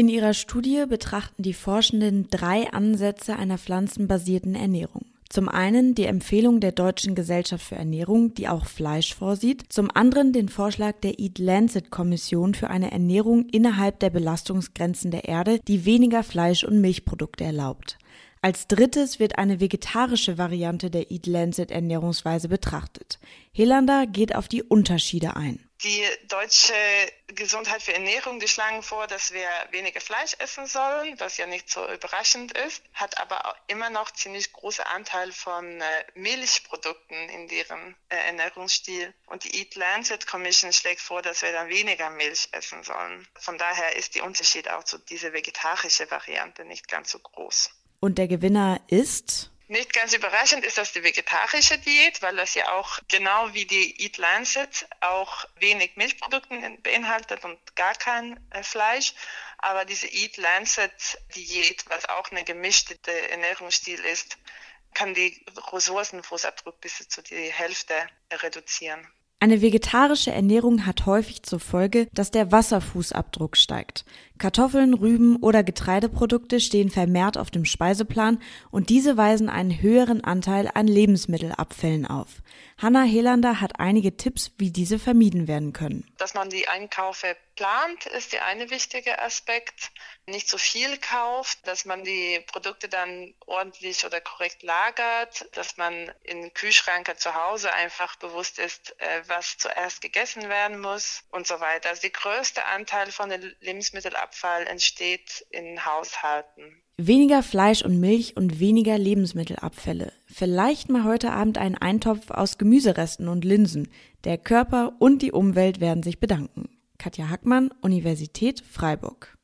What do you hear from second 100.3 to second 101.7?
werden muss und so